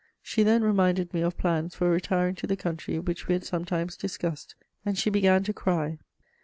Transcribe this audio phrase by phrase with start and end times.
[0.23, 3.95] She then reminded me of plans for retiring to the country which we had sometimes
[3.95, 5.99] discussed, and she began to cry.